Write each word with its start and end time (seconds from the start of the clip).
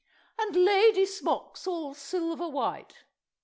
"And 0.39 0.55
Ladysmocks 0.55 1.67
all 1.67 1.93
silver 1.93 2.49
white." 2.49 2.95